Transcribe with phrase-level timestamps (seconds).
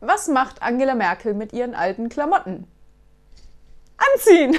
[0.00, 2.66] Was macht Angela Merkel mit ihren alten Klamotten?
[3.96, 4.58] Anziehen!